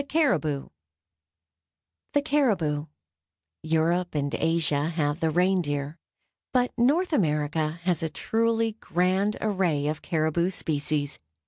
[0.01, 0.69] The
[2.25, 2.85] Caribou
[3.61, 5.99] Europe and Asia have the reindeer,
[6.51, 11.19] but North America has a truly grand array of caribou species.